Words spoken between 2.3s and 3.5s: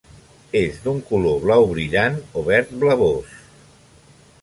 o verd blavós.